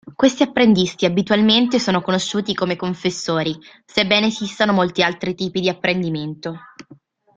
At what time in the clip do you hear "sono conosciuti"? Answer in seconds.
1.77-2.55